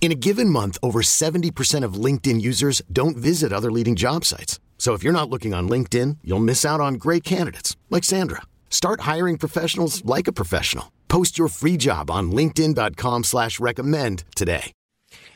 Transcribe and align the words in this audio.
In 0.00 0.12
a 0.12 0.14
given 0.14 0.48
month, 0.48 0.78
over 0.84 1.02
70% 1.02 1.82
of 1.82 1.94
LinkedIn 1.94 2.40
users 2.40 2.80
don't 2.92 3.16
visit 3.16 3.52
other 3.52 3.72
leading 3.72 3.96
job 3.96 4.24
sites. 4.24 4.60
So 4.78 4.92
if 4.94 5.02
you're 5.02 5.12
not 5.12 5.28
looking 5.28 5.52
on 5.52 5.68
LinkedIn, 5.68 6.18
you'll 6.22 6.38
miss 6.38 6.64
out 6.64 6.80
on 6.80 6.94
great 6.94 7.24
candidates 7.24 7.76
like 7.90 8.04
Sandra. 8.04 8.42
Start 8.70 9.00
hiring 9.00 9.36
professionals 9.36 10.04
like 10.04 10.28
a 10.28 10.32
professional. 10.32 10.92
Post 11.08 11.38
your 11.38 11.48
free 11.48 11.76
job 11.76 12.08
on 12.08 12.30
LinkedIn.com 12.30 13.24
slash 13.24 13.58
recommend 13.58 14.22
today. 14.36 14.72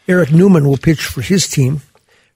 Eric 0.07 0.33
Newman 0.33 0.69
will 0.69 0.77
pitch 0.77 1.05
for 1.05 1.23
his 1.23 1.49
team. 1.49 1.81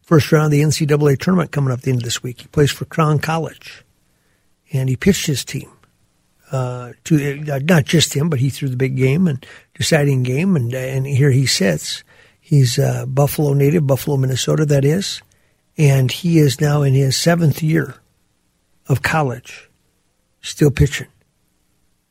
First 0.02 0.30
round 0.32 0.46
of 0.46 0.51
the 0.52 0.62
NCAA 0.62 1.18
tournament 1.18 1.51
coming 1.51 1.73
up 1.73 1.79
at 1.79 1.84
the 1.84 1.91
end 1.91 2.01
of 2.01 2.04
this 2.04 2.23
week. 2.23 2.43
He 2.43 2.48
plays 2.48 2.70
for 2.70 2.84
Crown 2.84 3.18
College. 3.18 3.84
And 4.73 4.88
he 4.88 4.96
pitched 4.96 5.27
his 5.27 5.45
team. 5.45 5.70
Uh, 6.52 6.93
to 7.04 7.51
uh, 7.51 7.59
not 7.65 7.84
just 7.84 8.15
him, 8.15 8.29
but 8.29 8.38
he 8.38 8.48
threw 8.48 8.68
the 8.68 8.77
big 8.77 8.96
game 8.96 9.27
and 9.27 9.45
deciding 9.74 10.23
game, 10.23 10.54
and 10.54 10.73
and 10.73 11.04
here 11.04 11.30
he 11.30 11.46
sits. 11.46 12.04
He's 12.46 12.78
a 12.78 13.06
Buffalo 13.06 13.54
native, 13.54 13.86
Buffalo, 13.86 14.18
Minnesota, 14.18 14.66
that 14.66 14.84
is, 14.84 15.22
and 15.78 16.12
he 16.12 16.38
is 16.38 16.60
now 16.60 16.82
in 16.82 16.92
his 16.92 17.16
seventh 17.16 17.62
year 17.62 17.94
of 18.86 19.00
college, 19.00 19.70
still 20.42 20.70
pitching. 20.70 21.06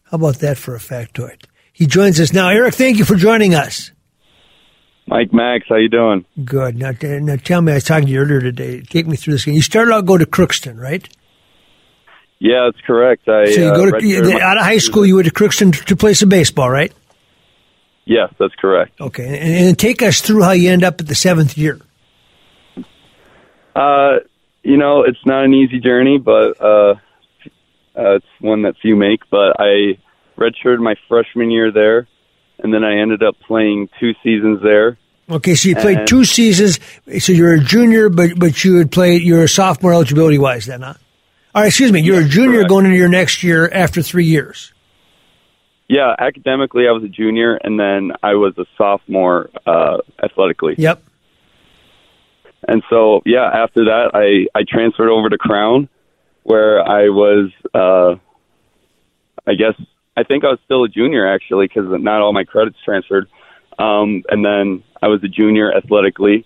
How 0.06 0.16
about 0.16 0.40
that 0.40 0.58
for 0.58 0.76
a 0.76 0.80
factoid? 0.80 1.44
He 1.72 1.86
joins 1.86 2.20
us 2.20 2.34
now. 2.34 2.50
Eric, 2.50 2.74
thank 2.74 2.98
you 2.98 3.06
for 3.06 3.16
joining 3.16 3.54
us. 3.54 3.92
Mike 5.06 5.32
Max, 5.32 5.68
how 5.70 5.76
you 5.76 5.88
doing? 5.88 6.26
Good. 6.44 6.78
Now, 6.78 6.94
now 7.00 7.36
tell 7.36 7.62
me, 7.62 7.74
I 7.74 7.76
was 7.76 7.84
talking 7.84 8.08
to 8.08 8.12
you 8.12 8.20
earlier 8.20 8.42
today. 8.42 8.82
Take 8.82 9.06
me 9.06 9.16
through 9.16 9.34
this 9.34 9.46
game. 9.46 9.54
You 9.54 9.62
started 9.62 9.94
out 9.94 10.08
go 10.08 10.18
to 10.18 10.26
Crookston, 10.26 10.80
right? 10.80 11.08
Yeah, 12.40 12.72
that's 12.72 12.84
correct. 12.88 13.30
I, 13.30 13.52
so 13.52 13.62
you 13.62 13.68
uh, 13.68 13.76
go 13.76 14.00
to 14.00 14.04
you, 14.04 14.40
out 14.40 14.58
of 14.58 14.64
high 14.64 14.80
school. 14.80 15.06
You 15.06 15.18
went 15.18 15.28
to 15.28 15.34
Crookston 15.34 15.78
to, 15.78 15.86
to 15.86 15.96
play 15.96 16.16
some 16.16 16.30
baseball, 16.30 16.72
right? 16.72 16.92
Yes, 18.06 18.34
that's 18.40 18.56
correct. 18.56 19.00
Okay, 19.00 19.26
and, 19.40 19.68
and 19.68 19.80
take 19.80 20.02
us 20.02 20.22
through 20.22 20.44
how 20.44 20.52
you 20.52 20.70
end 20.70 20.84
up 20.84 21.00
at 21.00 21.08
the 21.08 21.16
seventh 21.16 21.58
year. 21.58 21.80
Uh, 23.76 24.20
you 24.64 24.78
know, 24.78 25.04
it's 25.04 25.26
not 25.26 25.46
an 25.46 25.54
easy 25.54 25.80
journey, 25.80 26.18
but 26.18 26.60
uh, 26.62 26.96
uh, 27.96 28.16
it's 28.16 28.26
one 28.40 28.64
that 28.64 28.76
few 28.82 28.96
make. 28.96 29.22
But 29.30 29.56
I 29.60 29.98
redshirted 30.38 30.80
my 30.80 30.96
freshman 31.08 31.50
year 31.52 31.72
there, 31.72 32.08
and 32.60 32.74
then 32.74 32.84
I 32.84 33.00
ended 33.00 33.24
up 33.24 33.36
playing 33.48 33.90
two 34.00 34.14
seasons 34.24 34.62
there. 34.62 34.98
Okay, 35.30 35.56
so 35.56 35.70
you 35.70 35.76
played 35.76 36.00
And- 36.00 36.08
two 36.08 36.26
seasons. 36.26 36.80
So 37.20 37.32
you're 37.32 37.54
a 37.54 37.60
junior, 37.60 38.10
but 38.10 38.38
but 38.38 38.64
you 38.64 38.76
would 38.76 38.92
play. 38.92 39.16
You're 39.16 39.44
a 39.44 39.50
sophomore 39.50 39.94
eligibility 39.94 40.38
wise, 40.38 40.66
then, 40.66 40.82
huh? 40.82 40.96
All 41.56 41.62
right, 41.62 41.68
excuse 41.68 41.92
me. 41.92 42.02
You're 42.02 42.22
a 42.22 42.28
junior 42.28 42.60
correct. 42.60 42.70
going 42.70 42.86
into 42.86 42.98
your 42.98 43.10
next 43.10 43.44
year 43.44 43.70
after 43.72 44.02
three 44.02 44.26
years. 44.26 44.73
Yeah, 45.94 46.16
academically, 46.18 46.88
I 46.88 46.92
was 46.92 47.04
a 47.04 47.08
junior, 47.08 47.54
and 47.64 47.80
then 47.80 48.14
I 48.24 48.34
was 48.34 48.58
a 48.58 48.66
sophomore 48.80 49.52
uh, 49.68 49.98
athletically. 50.24 50.74
Yep. 50.80 51.04
And 52.68 52.82
so, 52.90 53.22
yeah, 53.28 53.46
after 53.46 53.86
that, 53.86 54.10
I, 54.16 54.48
I 54.58 54.64
transferred 54.68 55.10
over 55.10 55.30
to 55.30 55.38
Crown, 55.38 55.88
where 56.42 56.82
I 56.82 57.10
was, 57.10 57.52
uh, 57.76 58.16
I 59.46 59.54
guess, 59.54 59.76
I 60.18 60.24
think 60.24 60.44
I 60.44 60.48
was 60.48 60.60
still 60.66 60.84
a 60.84 60.90
junior 60.90 61.28
actually, 61.32 61.68
because 61.68 61.86
not 62.02 62.22
all 62.22 62.34
my 62.34 62.44
credits 62.44 62.78
transferred. 62.84 63.28
Um, 63.78 64.24
and 64.30 64.44
then 64.44 64.84
I 65.00 65.10
was 65.10 65.24
a 65.24 65.28
junior 65.28 65.72
athletically 65.76 66.44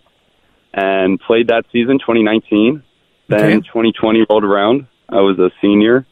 and 0.74 1.22
played 1.22 1.48
that 1.48 1.64
season, 1.72 2.00
2019. 2.00 2.84
Then 3.30 3.40
Okay. 3.40 3.68
2020 3.68 4.26
rolled 4.30 4.44
around. 4.44 4.88
I 5.08 5.22
was 5.22 5.40
a 5.40 5.52
senior, 5.62 6.06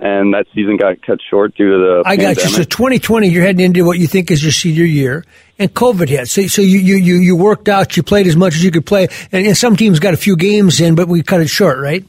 and 0.00 0.32
that 0.34 0.46
season 0.54 0.76
got 0.78 1.02
cut 1.02 1.18
short 1.28 1.54
due 1.54 1.70
to 1.70 1.78
the 1.78 2.02
I 2.06 2.16
got 2.16 2.36
you. 2.36 2.48
So 2.48 2.64
2020, 2.64 3.28
you're 3.28 3.42
heading 3.44 3.64
into 3.64 3.84
what 3.84 3.98
you 3.98 4.06
think 4.06 4.30
is 4.30 4.42
your 4.42 4.52
senior 4.52 4.84
year, 4.84 5.24
and 5.58 5.72
COVID 5.72 6.08
hit. 6.08 6.28
So 6.28 6.46
so 6.46 6.62
you 6.62 6.78
you 6.78 6.96
you, 6.96 7.16
you 7.16 7.36
worked 7.36 7.68
out. 7.68 7.96
You 7.96 8.02
played 8.02 8.26
as 8.26 8.36
much 8.36 8.54
as 8.54 8.64
you 8.64 8.70
could 8.70 8.86
play, 8.86 9.08
and, 9.30 9.46
and 9.46 9.56
some 9.56 9.76
teams 9.76 9.98
got 10.00 10.14
a 10.14 10.16
few 10.16 10.36
games 10.36 10.80
in, 10.80 10.94
but 10.94 11.06
we 11.08 11.22
cut 11.22 11.40
it 11.40 11.48
short, 11.48 11.78
right? 11.78 12.04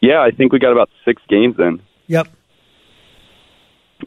yeah, 0.00 0.20
I 0.20 0.30
think 0.36 0.52
we 0.52 0.58
got 0.58 0.72
about 0.72 0.88
six 1.04 1.22
games 1.28 1.54
in. 1.58 1.80
Yep. 2.08 2.26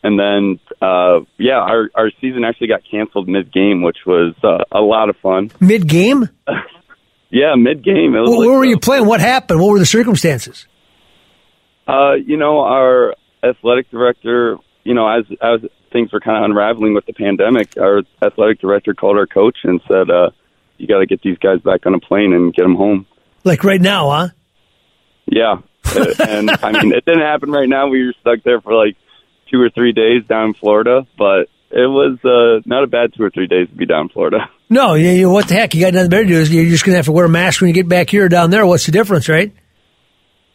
and 0.04 0.20
then 0.20 0.60
uh 0.82 1.20
yeah 1.38 1.54
our 1.60 1.90
our 1.96 2.12
season 2.20 2.44
actually 2.44 2.68
got 2.68 2.82
canceled 2.92 3.30
mid 3.30 3.52
game 3.54 3.82
which 3.82 4.00
was 4.06 4.36
uh, 4.44 4.58
a 4.78 4.82
lot 4.82 5.10
of 5.10 5.16
fun 5.24 5.50
Mid 5.62 5.88
game. 5.88 6.28
yeah 7.30 7.56
mid 7.56 7.82
game 7.84 8.12
Where, 8.12 8.24
where 8.26 8.58
were 8.58 8.66
you 8.66 8.78
playing? 8.78 9.06
What 9.06 9.22
happened? 9.22 9.62
What 9.62 9.70
were 9.72 9.80
the 9.80 9.86
circumstances? 9.86 10.68
Uh 11.88 12.14
you 12.14 12.38
know 12.38 12.60
our 12.60 13.16
athletic 13.44 13.90
director 13.92 14.58
you 14.84 14.94
know 14.94 15.08
as 15.08 15.26
as 15.42 15.60
things 15.92 16.12
were 16.12 16.20
kind 16.20 16.38
of 16.44 16.50
unraveling 16.50 16.94
with 16.94 17.06
the 17.06 17.14
pandemic 17.14 17.78
our 17.78 18.02
athletic 18.22 18.60
director 18.60 18.94
called 18.94 19.18
our 19.18 19.28
coach 19.28 19.58
and 19.64 19.82
said 19.88 20.10
uh 20.10 20.30
you 20.78 20.88
got 20.88 21.00
to 21.00 21.06
get 21.06 21.22
these 21.22 21.38
guys 21.38 21.60
back 21.62 21.86
on 21.86 21.94
a 21.94 22.00
plane 22.00 22.34
and 22.34 22.54
get 22.54 22.64
them 22.64 22.76
home 22.76 23.06
Like 23.44 23.64
right 23.64 23.80
now, 23.82 24.10
huh? 24.10 24.28
yeah 25.26 25.56
and 26.28 26.52
i 26.52 26.72
mean 26.72 26.92
it 26.94 27.06
didn't 27.06 27.22
happen 27.22 27.52
right 27.52 27.70
now 27.70 27.88
we 27.88 28.06
were 28.06 28.14
stuck 28.22 28.44
there 28.44 28.62
for 28.62 28.74
like 28.74 28.96
two 29.52 29.62
or 29.62 29.70
three 29.70 29.92
days 29.94 30.24
down 30.28 30.50
in 30.50 30.54
florida 30.56 31.06
but 31.18 31.48
it 31.72 31.88
was 31.88 32.18
uh 32.26 32.62
not 32.66 32.84
a 32.84 32.88
bad 32.88 33.14
two 33.16 33.24
or 33.24 33.30
three 33.30 33.48
days 33.48 33.68
to 33.70 33.76
be 33.76 33.86
down 33.86 34.04
in 34.04 34.10
florida 34.10 34.50
No, 34.68 34.96
you, 34.96 35.10
you, 35.10 35.30
what 35.30 35.48
the 35.48 35.54
heck? 35.54 35.76
You 35.76 35.82
got 35.82 35.94
nothing 35.94 36.10
better 36.10 36.24
to 36.24 36.46
do. 36.46 36.52
You're 36.52 36.72
just 36.72 36.84
going 36.84 36.94
to 36.94 36.98
have 36.98 37.06
to 37.06 37.12
wear 37.12 37.26
a 37.26 37.30
mask 37.30 37.62
when 37.62 37.68
you 37.68 37.74
get 37.76 37.88
back 37.88 38.10
here 38.10 38.26
or 38.26 38.30
down 38.30 38.50
there. 38.50 38.66
What's 38.66 38.88
the 38.88 38.92
difference, 38.92 39.30
right? 39.30 39.54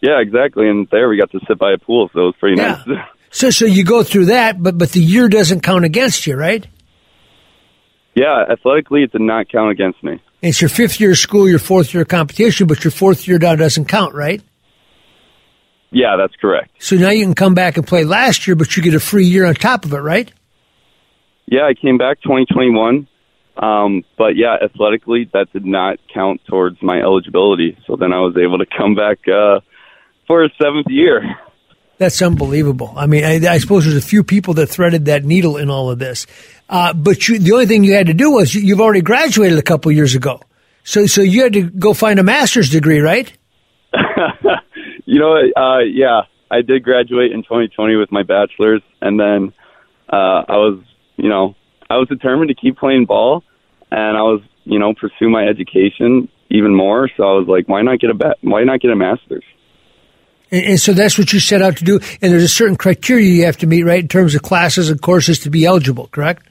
Yeah, 0.01 0.21
exactly. 0.21 0.69
And 0.69 0.89
there 0.91 1.09
we 1.09 1.19
got 1.19 1.31
to 1.33 1.41
sit 1.47 1.59
by 1.59 1.73
a 1.73 1.79
pool, 1.79 2.09
so 2.13 2.21
it 2.21 2.25
was 2.25 2.35
pretty 2.41 2.61
Yeah. 2.61 2.83
nice. 2.87 2.99
So, 3.33 3.51
so 3.51 3.65
you 3.65 3.85
go 3.85 4.03
through 4.03 4.25
that, 4.25 4.61
but 4.61 4.77
but 4.77 4.91
the 4.91 5.01
year 5.01 5.29
doesn't 5.29 5.61
count 5.61 5.85
against 5.85 6.27
you, 6.27 6.35
right? 6.35 6.67
yeah, 8.17 8.43
athletically, 8.51 9.05
it 9.05 9.13
did 9.13 9.21
not 9.21 9.49
count 9.49 9.71
against 9.71 10.03
me. 10.03 10.21
It's 10.43 10.61
your 10.61 10.69
fifth 10.69 10.99
year 11.01 11.13
of 11.13 11.19
school, 11.19 11.49
your 11.49 11.61
fourth 11.61 11.95
year 11.95 12.03
of 12.03 12.09
competition, 12.09 12.67
but 12.67 12.83
your 12.83 12.91
fourth 12.91 13.29
year 13.29 13.39
down 13.39 13.59
doesn't 13.59 13.85
count, 13.85 14.15
right? 14.17 14.43
Yeah, 15.93 16.17
that's 16.19 16.35
correct. 16.41 16.71
So 16.83 16.97
now 16.97 17.11
you 17.11 17.25
can 17.25 17.35
come 17.35 17.55
back 17.55 17.77
and 17.77 17.87
play 17.87 18.03
last 18.05 18.49
year, 18.49 18.57
but 18.57 18.77
you 18.77 18.83
get 18.83 18.95
a 18.95 19.01
free 19.01 19.27
year 19.27 19.45
on 19.47 19.55
top 19.55 19.85
of 19.85 19.93
it, 19.93 19.99
right? 19.99 20.33
Yeah, 21.47 21.63
I 21.63 21.75
came 21.75 21.99
back 21.99 22.21
2021. 22.23 23.07
Um, 23.57 24.03
but 24.19 24.37
yeah, 24.37 24.57
athletically, 24.63 25.29
that 25.35 25.53
did 25.53 25.65
not 25.67 25.99
count 26.13 26.41
towards 26.49 26.83
my 26.83 26.99
eligibility. 27.01 27.79
So 27.87 27.95
then 27.95 28.13
I 28.13 28.19
was 28.21 28.37
able 28.37 28.59
to 28.59 28.67
come 28.67 28.95
back 28.97 29.19
uh, 29.29 29.61
for 30.31 30.45
a 30.45 30.49
seventh 30.63 30.87
year. 30.89 31.23
That's 31.99 32.23
unbelievable. 32.23 32.95
I 32.97 33.07
mean, 33.07 33.25
I, 33.25 33.55
I 33.55 33.59
suppose 33.59 33.83
there's 33.85 33.97
a 33.97 34.01
few 34.01 34.23
people 34.23 34.55
that 34.55 34.69
threaded 34.69 35.07
that 35.07 35.25
needle 35.25 35.57
in 35.57 35.69
all 35.71 35.91
of 35.91 35.99
this. 35.99 36.29
Uh, 36.69 36.93
but 36.93 37.29
you, 37.29 37.41
the 37.41 37.51
only 37.51 37.67
thing 37.67 37.83
you 37.83 37.95
had 37.95 38.07
to 38.07 38.15
do 38.15 38.31
was 38.31 38.55
you, 38.55 38.61
you've 38.61 38.81
already 38.81 39.01
graduated 39.01 39.59
a 39.59 39.63
couple 39.63 39.91
years 39.91 40.15
ago. 40.15 40.41
So, 40.85 41.07
so 41.07 41.21
you 41.21 41.43
had 41.43 41.55
to 41.55 41.63
go 41.63 41.95
find 41.95 42.21
a 42.21 42.23
master's 42.23 42.71
degree, 42.71 43.01
right? 43.01 43.33
You 45.07 45.19
know, 45.19 45.33
uh, 45.33 45.81
yeah, 45.81 46.21
I 46.53 46.63
did 46.63 46.85
graduate 46.85 47.33
in 47.33 47.43
2020 47.43 47.97
with 47.97 48.13
my 48.13 48.23
bachelor's, 48.23 48.83
and 49.01 49.19
then 49.19 49.53
uh, 50.09 50.45
I 50.47 50.57
was, 50.57 50.85
you 51.17 51.29
know, 51.29 51.57
I 51.91 51.97
was 51.97 52.07
determined 52.07 52.51
to 52.51 52.55
keep 52.55 52.79
playing 52.79 53.07
ball, 53.07 53.43
and 53.91 54.17
I 54.17 54.23
was, 54.23 54.41
you 54.63 54.79
know, 54.79 54.95
pursue 54.95 55.29
my 55.29 55.49
education 55.49 56.29
even 56.49 56.73
more. 56.73 57.11
So 57.17 57.25
I 57.25 57.33
was 57.33 57.49
like, 57.49 57.69
why 57.69 57.83
not 57.83 57.99
get 57.99 58.11
a 58.11 58.15
ba- 58.15 58.37
why 58.43 58.63
not 58.63 58.79
get 58.79 58.93
a 58.93 58.97
master's? 58.97 59.43
And, 60.51 60.65
and 60.65 60.81
so 60.81 60.93
that's 60.93 61.19
what 61.19 61.33
you 61.33 61.41
set 61.41 61.63
out 61.63 61.77
to 61.79 61.85
do. 61.85 62.01
And 62.21 62.33
there's 62.33 62.43
a 62.43 62.49
certain 62.49 62.77
criteria 62.77 63.27
you 63.27 63.45
have 63.45 63.59
to 63.59 63.67
meet, 63.67 63.85
right, 63.85 64.01
in 64.01 64.09
terms 64.09 64.35
of 64.35 64.43
classes 64.43 64.91
and 64.91 65.01
courses 65.01 65.41
to 65.41 65.51
be 65.51 65.65
eligible, 65.65 66.09
correct? 66.09 66.47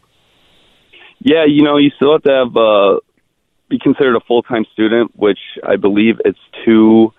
Yeah, 1.19 1.45
you 1.45 1.63
know, 1.63 1.77
you 1.77 1.91
still 1.95 2.13
have 2.13 2.23
to 2.23 2.31
have 2.31 2.57
uh, 2.57 2.99
be 3.69 3.79
considered 3.79 4.15
a 4.15 4.21
full 4.21 4.41
time 4.41 4.65
student, 4.73 5.15
which 5.15 5.39
I 5.67 5.75
believe 5.75 6.21
it's 6.23 6.39
two 6.65 7.13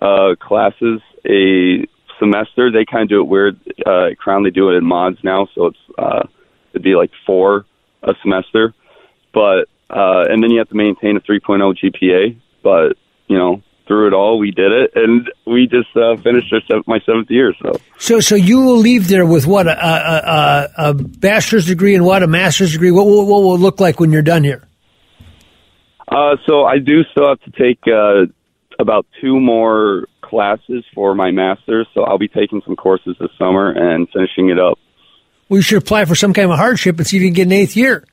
uh, 0.00 0.34
classes 0.40 1.00
a 1.28 1.86
semester. 2.18 2.70
They 2.70 2.84
kind 2.84 3.04
of 3.04 3.08
do 3.08 3.20
it 3.20 3.28
weird. 3.28 3.60
Uh, 3.86 4.10
at 4.10 4.18
Crown, 4.18 4.42
they 4.42 4.50
do 4.50 4.70
it 4.70 4.74
in 4.74 4.84
mods 4.84 5.18
now, 5.22 5.48
so 5.54 5.66
it's 5.66 5.78
uh, 5.98 6.26
it'd 6.72 6.82
be 6.82 6.94
like 6.94 7.10
four 7.26 7.66
a 8.02 8.14
semester. 8.22 8.74
But 9.32 9.68
uh, 9.90 10.24
and 10.28 10.42
then 10.42 10.50
you 10.50 10.58
have 10.58 10.68
to 10.70 10.76
maintain 10.76 11.16
a 11.16 11.20
3.0 11.20 11.76
GPA. 11.76 12.36
But 12.62 12.96
you 13.26 13.38
know, 13.38 13.62
through 13.86 14.08
it 14.08 14.12
all, 14.14 14.38
we 14.38 14.50
did 14.50 14.72
it, 14.72 14.92
and 14.94 15.30
we 15.46 15.66
just 15.66 15.94
uh, 15.96 16.16
finished 16.22 16.52
our 16.52 16.60
sev- 16.70 16.84
my 16.86 17.00
seventh 17.06 17.30
year. 17.30 17.52
So. 17.62 17.72
So, 17.98 18.20
so 18.20 18.34
you 18.34 18.60
will 18.60 18.76
leave 18.78 19.08
there 19.08 19.26
with 19.26 19.46
what 19.46 19.66
a, 19.66 19.72
a, 19.72 19.90
a, 20.86 20.90
a 20.90 20.94
bachelor's 20.94 21.66
degree 21.66 21.94
and 21.94 22.04
what 22.04 22.22
a 22.22 22.26
master's 22.26 22.72
degree. 22.72 22.90
What, 22.90 23.06
will- 23.06 23.26
what 23.26 23.42
will 23.42 23.54
it 23.54 23.58
look 23.60 23.80
like 23.80 24.00
when 24.00 24.12
you're 24.12 24.22
done 24.22 24.44
here? 24.44 24.66
Uh, 26.08 26.36
so 26.46 26.64
I 26.64 26.78
do 26.78 27.02
still 27.12 27.28
have 27.28 27.40
to 27.40 27.50
take 27.52 27.78
uh, 27.86 28.26
about 28.78 29.06
two 29.20 29.40
more 29.40 30.06
classes 30.20 30.84
for 30.94 31.14
my 31.14 31.30
master's, 31.30 31.86
so 31.94 32.02
I'll 32.04 32.18
be 32.18 32.28
taking 32.28 32.60
some 32.66 32.76
courses 32.76 33.16
this 33.20 33.30
summer 33.38 33.70
and 33.70 34.08
finishing 34.12 34.50
it 34.50 34.58
up. 34.58 34.78
We 35.48 35.60
should 35.62 35.82
apply 35.82 36.04
for 36.06 36.14
some 36.14 36.32
kind 36.32 36.50
of 36.50 36.56
hardship 36.58 36.98
and 36.98 37.06
see 37.06 37.16
if 37.18 37.22
you 37.22 37.28
can 37.28 37.34
get 37.34 37.42
an 37.46 37.52
eighth 37.52 37.76
year. 37.76 38.04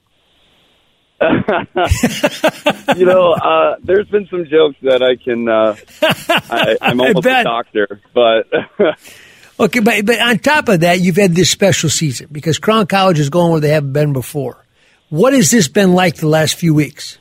you 2.98 3.06
know, 3.06 3.33
uh, 3.33 3.75
there's 3.83 4.07
been 4.07 4.25
some 4.27 4.45
jokes 4.45 4.77
that 4.83 5.04
I 5.04 5.21
can. 5.21 5.50
Uh, 5.50 5.75
I, 6.50 6.77
I'm 6.81 7.01
almost 7.16 7.25
a 7.25 7.44
doctor, 7.44 8.01
but. 8.13 8.48
okay, 9.60 9.80
but 9.80 10.06
but 10.06 10.19
on 10.19 10.39
top 10.39 10.69
of 10.69 10.80
that, 10.80 11.01
you've 11.01 11.18
had 11.18 11.36
this 11.36 11.50
special 11.50 11.89
season 11.89 12.30
because 12.31 12.57
Crown 12.57 12.88
College 12.88 13.19
is 13.19 13.30
going 13.30 13.51
where 13.51 13.60
they 13.60 13.69
haven't 13.69 13.92
been 13.92 14.13
before. 14.13 14.66
What 15.10 15.33
has 15.33 15.51
this 15.51 15.68
been 15.68 15.94
like 15.94 16.16
the 16.16 16.27
last 16.27 16.56
few 16.56 16.74
weeks? 16.74 17.18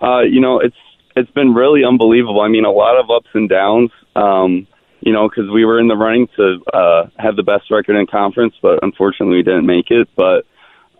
Uh, 0.00 0.20
you 0.20 0.40
know, 0.40 0.60
it's 0.60 0.76
it's 1.16 1.30
been 1.32 1.54
really 1.54 1.84
unbelievable. 1.84 2.40
I 2.40 2.48
mean, 2.48 2.64
a 2.64 2.70
lot 2.70 3.00
of 3.00 3.10
ups 3.10 3.30
and 3.34 3.48
downs. 3.48 3.90
Um, 4.14 4.68
you 5.00 5.12
know, 5.12 5.28
because 5.28 5.50
we 5.50 5.64
were 5.64 5.80
in 5.80 5.88
the 5.88 5.96
running 5.96 6.28
to 6.36 6.60
uh, 6.72 7.06
have 7.18 7.34
the 7.34 7.42
best 7.42 7.68
record 7.70 7.96
in 7.96 8.06
conference, 8.06 8.54
but 8.62 8.78
unfortunately 8.82 9.38
we 9.38 9.42
didn't 9.42 9.66
make 9.66 9.90
it. 9.90 10.08
But 10.14 10.46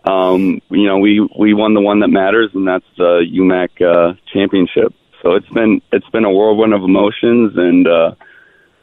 um, 0.05 0.61
you 0.69 0.87
know, 0.87 0.99
we 0.99 1.27
we 1.37 1.53
won 1.53 1.73
the 1.73 1.81
one 1.81 2.01
that 2.01 2.09
matters, 2.09 2.51
and 2.53 2.67
that's 2.67 2.85
the 2.97 3.23
UMAC 3.31 3.81
uh, 3.81 4.13
championship. 4.33 4.93
So 5.21 5.35
it's 5.35 5.47
been 5.49 5.81
it's 5.91 6.07
been 6.09 6.25
a 6.25 6.31
whirlwind 6.31 6.73
of 6.73 6.83
emotions, 6.83 7.53
and 7.55 7.87
uh, 7.87 8.15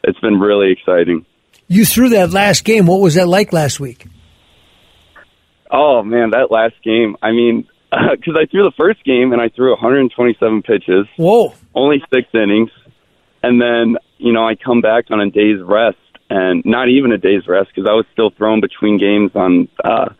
it's 0.03 0.19
been 0.21 0.41
really 0.41 0.73
exciting. 0.73 1.27
You 1.69 1.85
threw 1.85 2.09
that 2.11 2.31
last 2.31 2.65
game. 2.65 2.87
What 2.87 3.01
was 3.01 3.15
that 3.15 3.29
like 3.29 3.53
last 3.53 3.79
week? 3.79 4.07
Oh 5.71 6.03
man, 6.03 6.31
that 6.31 6.51
last 6.51 6.75
game. 6.83 7.17
I 7.23 7.33
mean, 7.33 7.69
because 7.91 8.35
I 8.37 8.47
threw 8.47 8.65
the 8.65 8.73
first 8.79 9.05
game 9.05 9.33
and 9.33 9.43
I 9.43 9.51
threw 9.51 9.71
127 9.73 10.63
pitches. 10.63 11.07
Whoa! 11.17 11.53
Only 11.75 12.03
six 12.13 12.29
innings, 12.33 12.71
and 13.43 13.61
then 13.61 13.99
you 14.17 14.33
know 14.33 14.47
I 14.49 14.55
come 14.55 14.81
back 14.81 15.11
on 15.11 15.21
a 15.21 15.31
day's 15.31 15.61
rest, 15.63 15.99
and 16.31 16.65
not 16.65 16.89
even 16.89 17.13
a 17.13 17.19
day's 17.19 17.47
rest 17.47 17.69
because 17.75 17.87
I 17.87 17.93
was 17.93 18.07
still 18.13 18.31
thrown 18.31 18.63
between 18.63 18.97
games 18.97 19.33
on. 19.35 19.69
Uh, 19.85 20.15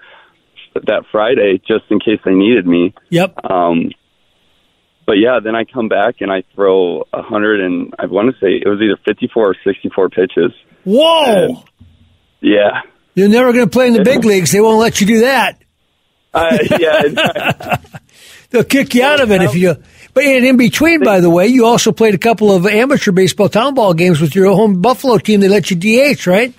that 0.75 1.05
Friday 1.11 1.61
just 1.67 1.85
in 1.91 1.99
case 1.99 2.21
they 2.25 2.33
needed 2.33 2.67
me. 2.67 2.95
Yep. 3.11 3.35
Um, 3.45 3.91
but 5.07 5.15
yeah, 5.15 5.41
then 5.43 5.57
I 5.57 5.65
come 5.65 5.89
back 5.89 6.17
and 6.21 6.31
I 6.31 6.45
throw 6.55 7.03
a 7.13 7.23
hundred 7.23 7.61
and 7.61 7.93
I 7.99 8.07
want 8.07 8.33
to 8.33 8.41
say 8.41 8.61
it 8.65 8.69
was 8.69 8.81
either 8.81 8.99
fifty-four 9.05 9.51
or 9.51 9.57
sixty-four 9.65 10.11
pitches. 10.11 10.53
Whoa! 10.85 11.25
And 11.25 11.65
yeah. 12.41 12.83
You're 13.15 13.29
never 13.29 13.53
going 13.53 13.65
to 13.65 13.71
play 13.71 13.89
in 13.89 13.93
the 13.93 14.05
big 14.05 14.25
leagues. 14.25 14.53
They 14.53 14.61
won't 14.61 14.79
let 14.79 15.01
you 15.01 15.07
do 15.07 15.21
that. 15.21 15.61
Uh, 16.33 16.59
yeah. 16.79 17.77
They'll 18.51 18.65
kick 18.65 18.95
you 18.95 19.05
out 19.05 19.21
of 19.21 19.31
it 19.31 19.43
if 19.43 19.55
you. 19.55 19.77
But 20.15 20.25
in 20.25 20.57
between, 20.57 21.05
by 21.05 21.21
the 21.21 21.31
way, 21.31 21.47
you 21.49 21.67
also 21.67 21.93
played 21.93 22.15
a 22.15 22.19
couple 22.19 22.55
of 22.55 22.67
amateur 22.67 23.13
baseball 23.13 23.49
town 23.49 23.75
ball 23.75 23.95
games 23.95 24.21
with 24.21 24.35
your 24.35 24.47
home 24.47 24.81
Buffalo 24.81 25.19
team. 25.19 25.41
They 25.41 25.49
let 25.49 25.71
you 25.71 25.77
DH, 25.77 26.27
right? 26.27 26.55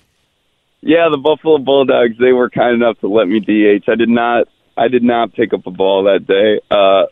Yeah, 0.82 1.10
the 1.12 1.18
Buffalo 1.18 1.60
Bulldogs. 1.60 2.18
They 2.20 2.34
were 2.34 2.50
kind 2.50 2.74
enough 2.76 3.00
to 3.00 3.08
let 3.08 3.28
me 3.28 3.40
DH. 3.40 3.88
I 3.90 3.96
did 3.96 4.10
not. 4.10 4.48
I 4.76 4.88
did 4.88 5.04
not 5.04 5.34
pick 5.34 5.54
up 5.54 5.68
a 5.68 5.72
ball 5.72 6.06
that 6.06 6.26
day. 6.26 6.60
Uh, 6.72 7.06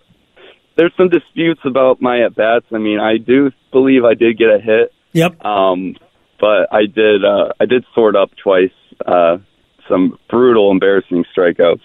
there's 0.76 0.94
some 0.98 1.10
disputes 1.10 1.62
about 1.66 2.02
my 2.02 2.24
at 2.24 2.36
bats. 2.36 2.66
I 2.74 2.78
mean, 2.78 3.00
I 3.00 3.18
do 3.18 3.52
believe 3.72 4.06
I 4.06 4.14
did 4.14 4.38
get 4.38 4.50
a 4.50 4.60
hit. 4.60 4.94
Yep. 5.12 5.44
Um, 5.46 5.96
but 6.40 6.72
I 6.72 6.86
did. 6.86 7.24
Uh, 7.24 7.50
I 7.60 7.66
did 7.66 7.86
sort 7.94 8.16
up 8.16 8.32
twice. 8.42 8.72
Uh, 9.06 9.38
some 9.88 10.18
brutal, 10.30 10.72
embarrassing 10.72 11.26
strikeouts. 11.36 11.82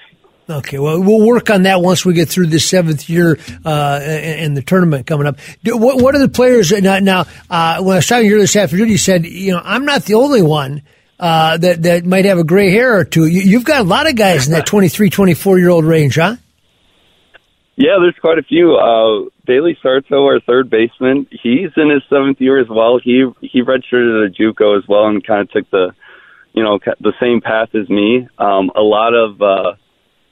Okay, 0.48 0.78
well, 0.78 1.02
we'll 1.02 1.26
work 1.26 1.48
on 1.48 1.62
that 1.62 1.80
once 1.80 2.04
we 2.04 2.12
get 2.12 2.28
through 2.28 2.48
the 2.48 2.60
seventh 2.60 3.08
year 3.08 3.38
uh, 3.64 3.98
and 4.02 4.54
the 4.54 4.60
tournament 4.62 5.06
coming 5.06 5.26
up. 5.26 5.38
What, 5.64 6.02
what 6.02 6.14
are 6.14 6.18
the 6.18 6.28
players 6.28 6.70
now? 6.70 6.98
now 6.98 7.24
uh, 7.48 7.82
when 7.82 7.94
I 7.94 7.96
was 7.96 8.06
talking 8.06 8.28
to 8.28 8.34
you 8.34 8.40
this 8.40 8.54
afternoon, 8.54 8.90
you 8.90 8.98
said, 8.98 9.24
you 9.24 9.52
know, 9.52 9.62
I'm 9.64 9.86
not 9.86 10.04
the 10.04 10.14
only 10.14 10.42
one 10.42 10.82
uh, 11.18 11.56
that 11.58 11.82
that 11.82 12.04
might 12.04 12.24
have 12.24 12.38
a 12.38 12.44
gray 12.44 12.70
hair 12.70 12.98
or 12.98 13.04
two. 13.04 13.26
You, 13.26 13.58
have 13.58 13.64
got 13.64 13.80
a 13.80 13.84
lot 13.84 14.08
of 14.08 14.16
guys 14.16 14.46
in 14.46 14.52
that 14.52 14.66
23, 14.66 15.10
24 15.10 15.58
year 15.58 15.68
old 15.68 15.84
range, 15.84 16.16
huh? 16.16 16.36
Yeah, 17.76 17.98
there's 18.00 18.16
quite 18.20 18.38
a 18.38 18.42
few. 18.42 18.76
Uh, 18.76 19.30
Bailey 19.46 19.76
Sarto, 19.82 20.24
our 20.26 20.40
third 20.40 20.70
baseman, 20.70 21.26
he's 21.30 21.70
in 21.76 21.90
his 21.90 22.02
seventh 22.08 22.40
year 22.40 22.60
as 22.60 22.68
well. 22.68 23.00
He 23.02 23.24
he 23.40 23.62
redshirted 23.62 24.26
at 24.26 24.34
JUCO 24.34 24.78
as 24.78 24.84
well 24.88 25.06
and 25.06 25.26
kind 25.26 25.40
of 25.40 25.50
took 25.50 25.68
the, 25.70 25.92
you 26.52 26.62
know, 26.62 26.78
the 27.00 27.12
same 27.20 27.40
path 27.40 27.74
as 27.74 27.88
me. 27.88 28.28
Um, 28.38 28.70
a 28.76 28.80
lot 28.80 29.12
of 29.12 29.42
uh, 29.42 29.72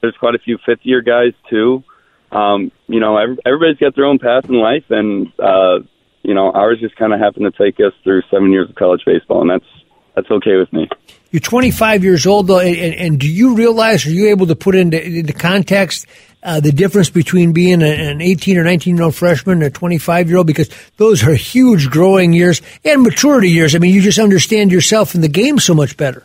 there's 0.01 0.15
quite 0.19 0.35
a 0.35 0.39
few 0.39 0.57
fifth 0.65 0.79
year 0.83 1.01
guys 1.01 1.33
too. 1.49 1.83
Um, 2.31 2.71
you 2.87 2.99
know, 2.99 3.17
every, 3.17 3.37
everybody's 3.45 3.77
got 3.77 3.95
their 3.95 4.05
own 4.05 4.19
path 4.19 4.45
in 4.49 4.55
life, 4.55 4.85
and 4.89 5.27
uh, 5.37 5.79
you 6.23 6.33
know, 6.33 6.49
ours 6.51 6.79
just 6.79 6.95
kind 6.95 7.13
of 7.13 7.19
happened 7.19 7.51
to 7.51 7.63
take 7.63 7.79
us 7.79 7.93
through 8.03 8.21
seven 8.31 8.51
years 8.51 8.69
of 8.69 8.75
college 8.75 9.01
baseball, 9.05 9.41
and 9.41 9.49
that's 9.49 9.82
that's 10.15 10.29
okay 10.29 10.57
with 10.57 10.71
me. 10.71 10.87
You're 11.31 11.39
25 11.39 12.03
years 12.03 12.27
old, 12.27 12.47
though, 12.47 12.59
and, 12.59 12.93
and 12.93 13.19
do 13.19 13.27
you 13.27 13.55
realize, 13.55 14.05
are 14.05 14.11
you 14.11 14.29
able 14.29 14.47
to 14.47 14.55
put 14.55 14.75
into, 14.75 15.03
into 15.03 15.33
context 15.33 16.05
uh, 16.43 16.59
the 16.59 16.71
difference 16.71 17.09
between 17.09 17.53
being 17.53 17.81
an 17.81 18.21
18 18.21 18.57
or 18.57 18.63
19 18.63 18.97
year 18.97 19.05
old 19.05 19.15
freshman 19.15 19.57
and 19.57 19.63
a 19.63 19.69
25 19.71 20.29
year 20.29 20.37
old? 20.37 20.47
Because 20.47 20.69
those 20.97 21.23
are 21.23 21.33
huge 21.33 21.89
growing 21.89 22.33
years 22.33 22.61
and 22.85 23.01
maturity 23.01 23.49
years. 23.49 23.73
I 23.73 23.79
mean, 23.79 23.95
you 23.95 24.01
just 24.01 24.19
understand 24.19 24.71
yourself 24.71 25.15
and 25.15 25.23
the 25.23 25.29
game 25.29 25.57
so 25.57 25.73
much 25.73 25.97
better. 25.97 26.23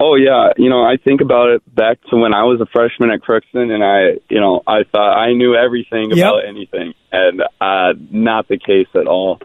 Oh 0.00 0.14
yeah, 0.14 0.52
you 0.56 0.70
know 0.70 0.82
I 0.82 0.96
think 0.96 1.20
about 1.20 1.50
it 1.50 1.74
back 1.74 1.98
to 2.10 2.16
when 2.16 2.32
I 2.32 2.44
was 2.44 2.60
a 2.60 2.66
freshman 2.66 3.10
at 3.10 3.20
Crookston, 3.20 3.70
and 3.70 3.84
I, 3.84 4.20
you 4.30 4.40
know, 4.40 4.62
I 4.66 4.84
thought 4.84 5.18
I 5.18 5.34
knew 5.34 5.54
everything 5.54 6.12
about 6.12 6.36
yep. 6.36 6.48
anything, 6.48 6.94
and 7.10 7.42
uh, 7.60 7.92
not 8.10 8.48
the 8.48 8.56
case 8.56 8.86
at 8.94 9.06
all. 9.06 9.40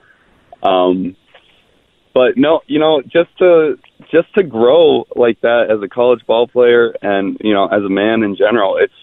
Um, 0.61 1.17
but 2.15 2.37
no, 2.37 2.61
you 2.65 2.79
know, 2.79 3.01
just 3.01 3.37
to 3.39 3.77
just 4.09 4.33
to 4.35 4.43
grow 4.43 5.05
like 5.17 5.41
that 5.41 5.67
as 5.69 5.83
a 5.83 5.89
college 5.89 6.25
ball 6.25 6.47
player 6.47 6.95
and 7.01 7.37
you 7.41 7.53
know 7.53 7.67
as 7.67 7.83
a 7.83 7.89
man 7.89 8.23
in 8.23 8.37
general, 8.37 8.77
it's 8.77 8.93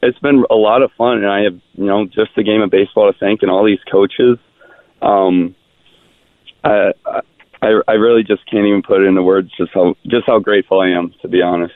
it's 0.00 0.18
been 0.20 0.44
a 0.48 0.54
lot 0.54 0.82
of 0.82 0.92
fun, 0.96 1.18
and 1.18 1.26
I 1.26 1.42
have 1.42 1.60
you 1.74 1.86
know 1.86 2.06
just 2.06 2.30
the 2.36 2.44
game 2.44 2.62
of 2.62 2.70
baseball 2.70 3.12
to 3.12 3.18
thank 3.18 3.42
and 3.42 3.50
all 3.50 3.66
these 3.66 3.80
coaches. 3.90 4.38
Um, 5.02 5.56
I, 6.62 6.92
I 7.04 7.68
I 7.88 7.92
really 7.94 8.22
just 8.22 8.48
can't 8.48 8.64
even 8.64 8.82
put 8.82 9.02
it 9.02 9.06
into 9.06 9.24
words 9.24 9.50
just 9.58 9.72
how 9.74 9.96
just 10.06 10.26
how 10.28 10.38
grateful 10.38 10.80
I 10.80 10.90
am 10.90 11.12
to 11.22 11.28
be 11.28 11.42
honest. 11.42 11.74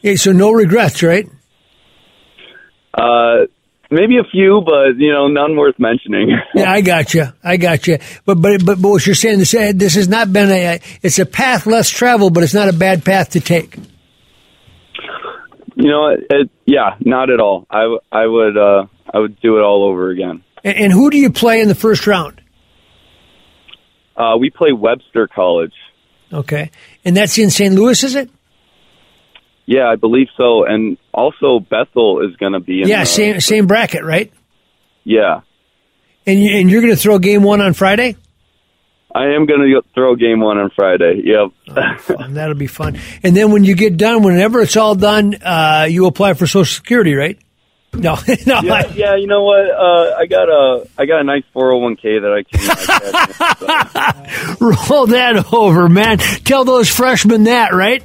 Yeah, 0.00 0.14
so 0.16 0.32
no 0.32 0.52
regrets, 0.52 1.02
right? 1.02 1.28
Uh, 2.94 3.44
Maybe 3.92 4.16
a 4.16 4.24
few, 4.24 4.62
but 4.64 4.96
you 4.96 5.12
know, 5.12 5.28
none 5.28 5.54
worth 5.54 5.78
mentioning. 5.78 6.30
yeah, 6.54 6.72
I 6.72 6.80
got 6.80 7.12
you. 7.12 7.26
I 7.44 7.58
got 7.58 7.86
you. 7.86 7.98
But 8.24 8.36
but 8.36 8.64
but, 8.64 8.80
but 8.80 8.88
what 8.88 9.06
you're 9.06 9.14
saying 9.14 9.38
this 9.38 9.50
this 9.50 9.96
has 9.96 10.08
not 10.08 10.32
been 10.32 10.50
a 10.50 10.80
it's 11.02 11.18
a 11.18 11.26
path 11.26 11.66
less 11.66 11.90
traveled, 11.90 12.32
but 12.32 12.42
it's 12.42 12.54
not 12.54 12.70
a 12.70 12.72
bad 12.72 13.04
path 13.04 13.30
to 13.30 13.40
take. 13.40 13.76
You 15.76 15.90
know, 15.90 16.08
it, 16.08 16.20
it, 16.30 16.50
yeah, 16.64 16.96
not 17.00 17.28
at 17.28 17.38
all. 17.38 17.66
I, 17.70 17.98
I 18.10 18.26
would 18.26 18.56
uh, 18.56 18.86
I 19.12 19.18
would 19.18 19.38
do 19.40 19.58
it 19.58 19.60
all 19.60 19.84
over 19.84 20.08
again. 20.08 20.42
And, 20.64 20.76
and 20.76 20.92
who 20.92 21.10
do 21.10 21.18
you 21.18 21.30
play 21.30 21.60
in 21.60 21.68
the 21.68 21.74
first 21.74 22.06
round? 22.06 22.40
Uh, 24.16 24.38
we 24.40 24.48
play 24.48 24.72
Webster 24.72 25.28
College. 25.28 25.74
Okay, 26.32 26.70
and 27.04 27.14
that's 27.14 27.36
in 27.36 27.50
St. 27.50 27.74
Louis, 27.74 28.02
is 28.02 28.14
it? 28.14 28.30
Yeah, 29.66 29.86
I 29.86 29.96
believe 29.96 30.28
so. 30.38 30.64
And 30.64 30.96
also 31.12 31.60
Bethel 31.60 32.20
is 32.28 32.36
going 32.36 32.52
to 32.52 32.60
be 32.60 32.82
in 32.82 32.88
Yeah, 32.88 33.00
the, 33.00 33.06
same 33.06 33.40
same 33.40 33.66
bracket, 33.66 34.04
right? 34.04 34.32
Yeah. 35.04 35.40
And 36.26 36.42
you, 36.42 36.56
and 36.58 36.70
you're 36.70 36.80
going 36.80 36.92
to 36.94 37.00
throw 37.00 37.18
game 37.18 37.42
1 37.42 37.60
on 37.60 37.72
Friday? 37.74 38.16
I 39.14 39.34
am 39.34 39.44
going 39.46 39.60
to 39.60 39.82
throw 39.94 40.14
game 40.16 40.40
1 40.40 40.58
on 40.58 40.70
Friday. 40.74 41.22
Yep. 41.24 41.76
Oh, 42.08 42.28
That'll 42.28 42.54
be 42.54 42.66
fun. 42.68 42.98
And 43.22 43.36
then 43.36 43.50
when 43.50 43.64
you 43.64 43.74
get 43.74 43.96
done, 43.96 44.22
whenever 44.22 44.60
it's 44.60 44.76
all 44.76 44.94
done, 44.94 45.34
uh, 45.42 45.86
you 45.90 46.06
apply 46.06 46.34
for 46.34 46.46
Social 46.46 46.64
Security, 46.64 47.14
right? 47.14 47.38
No, 47.94 48.14
no. 48.46 48.60
Yeah, 48.62 48.72
I, 48.72 48.86
yeah, 48.94 49.16
you 49.16 49.26
know 49.26 49.42
what? 49.42 49.68
Uh, 49.70 50.16
I 50.16 50.24
got 50.24 50.48
a 50.48 50.88
I 50.96 51.04
got 51.04 51.20
a 51.20 51.24
nice 51.24 51.42
401k 51.54 52.22
that 52.22 52.32
I 52.32 52.42
can. 54.56 54.56
Roll 54.90 55.06
that 55.08 55.52
over, 55.52 55.90
man. 55.90 56.16
Tell 56.16 56.64
those 56.64 56.88
freshmen 56.88 57.44
that, 57.44 57.74
right? 57.74 58.02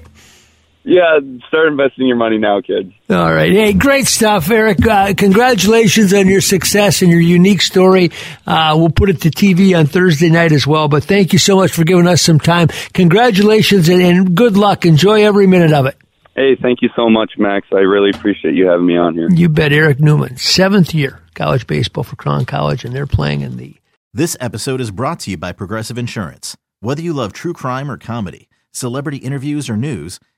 Yeah, 0.89 1.19
start 1.49 1.67
investing 1.67 2.07
your 2.07 2.15
money 2.15 2.37
now, 2.37 2.61
kids. 2.61 2.93
All 3.09 3.33
right. 3.33 3.51
Hey, 3.51 3.73
great 3.73 4.07
stuff, 4.07 4.49
Eric. 4.49 4.87
Uh, 4.87 5.13
congratulations 5.17 6.13
on 6.13 6.27
your 6.27 6.39
success 6.39 7.01
and 7.01 7.11
your 7.11 7.19
unique 7.19 7.61
story. 7.61 8.11
Uh, 8.45 8.73
we'll 8.77 8.89
put 8.89 9.09
it 9.09 9.19
to 9.23 9.29
TV 9.29 9.77
on 9.77 9.85
Thursday 9.87 10.29
night 10.29 10.53
as 10.53 10.65
well. 10.65 10.87
But 10.87 11.03
thank 11.03 11.33
you 11.33 11.39
so 11.39 11.57
much 11.57 11.73
for 11.73 11.83
giving 11.83 12.07
us 12.07 12.21
some 12.21 12.39
time. 12.39 12.69
Congratulations 12.93 13.89
and, 13.89 14.01
and 14.01 14.33
good 14.33 14.55
luck. 14.55 14.85
Enjoy 14.85 15.25
every 15.25 15.45
minute 15.45 15.73
of 15.73 15.87
it. 15.87 15.97
Hey, 16.37 16.55
thank 16.55 16.81
you 16.81 16.89
so 16.95 17.09
much, 17.09 17.33
Max. 17.37 17.67
I 17.73 17.79
really 17.79 18.11
appreciate 18.11 18.53
you 18.53 18.67
having 18.67 18.85
me 18.85 18.95
on 18.95 19.13
here. 19.13 19.27
You 19.29 19.49
bet, 19.49 19.73
Eric 19.73 19.99
Newman, 19.99 20.37
seventh 20.37 20.93
year 20.93 21.21
college 21.35 21.67
baseball 21.67 22.05
for 22.05 22.15
Crown 22.15 22.45
College, 22.45 22.85
and 22.85 22.95
they're 22.95 23.05
playing 23.05 23.41
in 23.41 23.57
the. 23.57 23.75
This 24.13 24.37
episode 24.39 24.79
is 24.79 24.91
brought 24.91 25.19
to 25.21 25.31
you 25.31 25.37
by 25.37 25.51
Progressive 25.51 25.97
Insurance. 25.97 26.55
Whether 26.79 27.01
you 27.01 27.11
love 27.11 27.33
true 27.33 27.51
crime 27.51 27.91
or 27.91 27.97
comedy, 27.97 28.47
celebrity 28.71 29.17
interviews 29.17 29.69
or 29.69 29.75
news 29.75 30.19